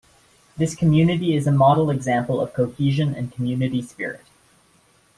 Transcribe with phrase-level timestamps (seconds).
[0.57, 4.25] This community is a model example of cohesion and community spirit.